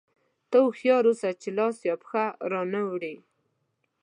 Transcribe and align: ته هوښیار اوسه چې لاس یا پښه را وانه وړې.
ته 0.49 0.57
هوښیار 0.65 1.03
اوسه 1.09 1.29
چې 1.41 1.49
لاس 1.57 1.77
یا 1.89 1.95
پښه 2.01 2.25
را 2.51 2.59
وانه 2.61 2.81
وړې. 2.89 3.15